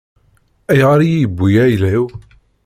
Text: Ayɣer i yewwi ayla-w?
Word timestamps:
Ayɣer 0.71 0.99
i 1.01 1.07
yewwi 1.11 1.51
ayla-w? 1.63 2.05